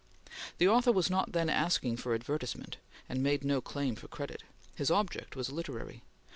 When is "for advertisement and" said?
1.97-3.21